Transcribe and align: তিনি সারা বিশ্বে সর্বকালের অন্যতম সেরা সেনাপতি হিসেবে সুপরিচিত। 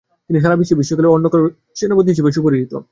তিনি 0.27 0.37
সারা 0.43 0.55
বিশ্বে 0.59 0.75
সর্বকালের 0.79 1.13
অন্যতম 1.15 1.39
সেরা 1.39 1.55
সেনাপতি 1.79 2.09
হিসেবে 2.13 2.35
সুপরিচিত। 2.35 2.73